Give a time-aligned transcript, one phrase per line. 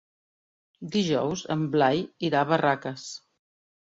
[0.95, 3.05] Dijous en Blai irà a Barraques.